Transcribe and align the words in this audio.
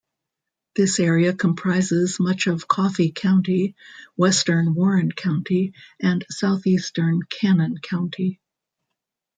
This 0.75 0.99
area 0.99 1.31
comprises 1.31 2.19
much 2.19 2.47
of 2.47 2.67
Coffee 2.67 3.11
County, 3.11 3.75
western 4.15 4.73
Warren 4.73 5.11
County, 5.11 5.75
and 5.99 6.25
southeastern 6.31 7.21
Cannon 7.29 7.77
County. 7.83 8.39